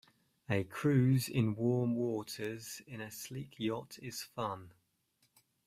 [0.49, 4.71] A cruise in warm waters in a sleek yacht is fun.